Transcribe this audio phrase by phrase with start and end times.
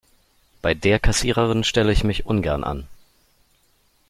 [0.63, 2.87] Bei der Kassiererin stelle ich mich ungern an.